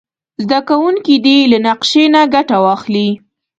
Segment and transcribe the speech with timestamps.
[0.43, 3.09] زده کوونکي دې له نقشې نه ګټه واخلي.